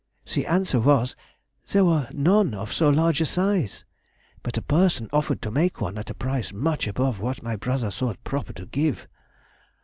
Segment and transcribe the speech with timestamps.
[0.33, 1.15] The answer was,
[1.71, 3.85] there were none of so large a size,
[4.41, 7.91] but a person offered to make one at a price much above what my brother
[7.91, 9.07] thought proper to give....